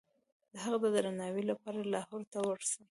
[0.53, 2.77] د هغه د درناوي لپاره لاهور ته ورسي.